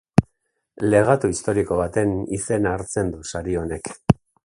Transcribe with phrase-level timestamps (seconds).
[0.93, 3.97] Legatu historiko baten izena hartzen du sari honek.